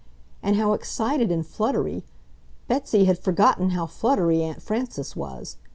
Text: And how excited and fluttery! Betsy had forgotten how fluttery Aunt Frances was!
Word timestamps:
And 0.41 0.55
how 0.55 0.73
excited 0.73 1.29
and 1.31 1.45
fluttery! 1.45 2.03
Betsy 2.67 3.05
had 3.05 3.19
forgotten 3.19 3.69
how 3.69 3.85
fluttery 3.85 4.41
Aunt 4.41 4.59
Frances 4.63 5.15
was! 5.15 5.57